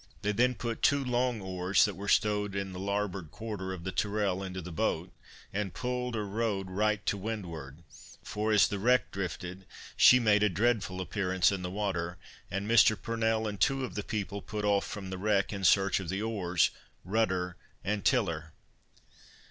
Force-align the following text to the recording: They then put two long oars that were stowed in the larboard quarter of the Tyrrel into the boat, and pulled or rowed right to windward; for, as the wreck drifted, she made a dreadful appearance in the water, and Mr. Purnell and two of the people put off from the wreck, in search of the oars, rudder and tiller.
They 0.23 0.31
then 0.31 0.55
put 0.55 0.81
two 0.81 1.05
long 1.05 1.41
oars 1.41 1.85
that 1.85 1.95
were 1.95 2.07
stowed 2.07 2.55
in 2.55 2.73
the 2.73 2.79
larboard 2.79 3.29
quarter 3.29 3.71
of 3.71 3.83
the 3.83 3.91
Tyrrel 3.91 4.41
into 4.41 4.59
the 4.59 4.71
boat, 4.71 5.11
and 5.53 5.75
pulled 5.75 6.15
or 6.15 6.25
rowed 6.25 6.71
right 6.71 7.05
to 7.05 7.17
windward; 7.17 7.83
for, 8.23 8.51
as 8.51 8.67
the 8.67 8.79
wreck 8.79 9.11
drifted, 9.11 9.67
she 9.95 10.19
made 10.19 10.41
a 10.41 10.49
dreadful 10.49 11.01
appearance 11.01 11.51
in 11.51 11.61
the 11.61 11.69
water, 11.69 12.17
and 12.49 12.67
Mr. 12.67 12.99
Purnell 12.99 13.47
and 13.47 13.59
two 13.59 13.85
of 13.85 13.93
the 13.93 14.01
people 14.01 14.41
put 14.41 14.65
off 14.65 14.87
from 14.87 15.11
the 15.11 15.19
wreck, 15.19 15.53
in 15.53 15.63
search 15.63 15.99
of 15.99 16.09
the 16.09 16.23
oars, 16.23 16.71
rudder 17.05 17.55
and 17.83 18.03
tiller. 18.03 18.53